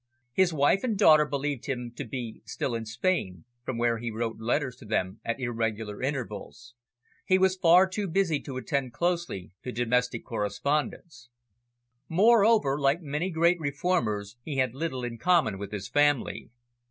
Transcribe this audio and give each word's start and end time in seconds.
His 0.33 0.51
wife 0.51 0.83
and 0.83 0.97
daughter 0.97 1.27
believed 1.27 1.67
him 1.67 1.93
to 1.95 2.03
be 2.03 2.41
still 2.43 2.73
in 2.73 2.85
Spain, 2.85 3.45
from 3.63 3.77
where 3.77 3.99
he 3.99 4.09
wrote 4.09 4.39
letters 4.39 4.75
to 4.77 4.85
them 4.85 5.19
at 5.23 5.39
irregular 5.39 6.01
intervals. 6.01 6.73
He 7.23 7.37
was 7.37 7.55
far 7.55 7.85
too 7.87 8.07
busy 8.07 8.39
to 8.39 8.57
attend 8.57 8.93
closely 8.93 9.51
to 9.61 9.71
domestic 9.71 10.25
correspondence. 10.25 11.29
Moreover, 12.09 12.79
like 12.79 13.03
many 13.03 13.29
great 13.29 13.59
reformers, 13.59 14.37
he 14.41 14.57
had 14.57 14.73
little 14.73 15.03
in 15.03 15.19
common 15.19 15.59
with 15.59 15.71
his 15.71 15.87
family. 15.87 16.49